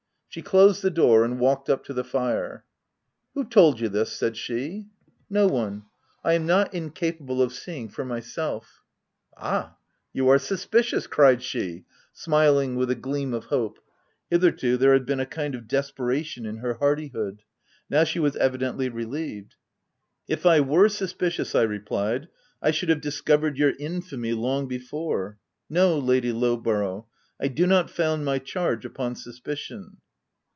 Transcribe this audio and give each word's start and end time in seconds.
She 0.33 0.41
ctased 0.41 0.79
the 0.79 0.89
door, 0.91 1.25
and 1.25 1.41
walked 1.41 1.69
up 1.69 1.83
to 1.83 1.93
the 1.93 2.05
fire. 2.05 2.63
u 3.35 3.43
Who 3.43 3.49
told 3.49 3.81
you 3.81 3.89
this?" 3.89 4.13
said 4.15 4.37
she." 4.37 4.85
No 5.39 5.45
one: 5.45 5.83
I 6.23 6.35
am 6.35 6.45
not 6.45 6.73
incapable 6.73 7.41
of 7.41 7.51
seeing 7.51 7.89
for 7.89 8.05
myself/' 8.05 8.79
"Ah, 9.35 9.75
you 10.13 10.29
are 10.29 10.39
suspicious!" 10.39 11.05
cried 11.07 11.43
she, 11.43 11.83
smiling 12.13 12.77
with 12.77 12.89
a 12.89 12.95
gleam 12.95 13.33
of 13.33 13.47
hope— 13.47 13.79
hitherto, 14.29 14.77
there 14.77 14.93
had 14.93 15.05
been 15.05 15.19
a 15.19 15.25
kind 15.25 15.53
of 15.53 15.67
desperation 15.67 16.45
in 16.45 16.59
her 16.59 16.75
hardihood; 16.75 17.41
now 17.89 18.05
she 18.05 18.19
w 18.19 18.31
r 18.31 18.31
as 18.33 18.37
evidently 18.41 18.87
relieved." 18.87 19.55
If 20.29 20.45
I 20.45 20.61
were 20.61 20.87
suspicious," 20.87 21.55
I 21.55 21.63
replied," 21.63 22.29
I 22.63 22.71
should 22.71 22.87
have 22.87 23.01
discovered 23.01 23.57
your 23.57 23.73
infamy 23.77 24.31
long 24.31 24.69
before, 24.69 25.39
No, 25.69 25.99
Lady 25.99 26.31
Lowborough, 26.31 27.07
I 27.37 27.49
do 27.49 27.67
not 27.67 27.89
found 27.89 28.23
my 28.23 28.39
charge 28.39 28.85
upon 28.85 29.15
suspicion." 29.15 29.97